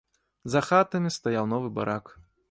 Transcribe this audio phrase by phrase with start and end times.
[0.53, 2.05] За хатамі стаяў новы барак.